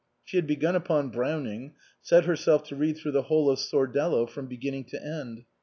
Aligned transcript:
She 0.23 0.35
had 0.37 0.47
begun 0.47 0.75
upon 0.75 1.09
Browning; 1.09 1.73
set 2.01 2.25
herself 2.25 2.63
to 2.69 2.75
read 2.75 2.97
through 2.97 3.11
the 3.11 3.21
whole 3.29 3.51
of 3.51 3.59
Sordello 3.59 4.25
from 4.27 4.47
beginning 4.47 4.85
to 4.85 4.99
end. 4.99 5.45